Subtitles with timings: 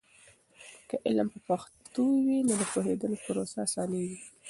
[0.89, 4.19] که علم په پښتو وي، نو د پوهیدلو پروسه اسانېږي.